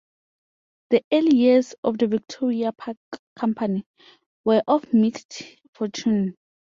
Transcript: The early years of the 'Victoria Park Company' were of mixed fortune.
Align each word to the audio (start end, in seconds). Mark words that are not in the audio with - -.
The 0.89 1.03
early 1.13 1.35
years 1.37 1.75
of 1.83 1.99
the 1.99 2.07
'Victoria 2.07 2.71
Park 2.71 2.97
Company' 3.35 3.85
were 4.43 4.63
of 4.67 4.91
mixed 4.95 5.43
fortune. 5.75 6.35